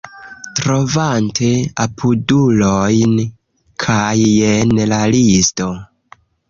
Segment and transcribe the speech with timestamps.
[0.59, 1.49] Trovante
[1.85, 3.15] apudulojn
[3.87, 5.75] kaj jen la listo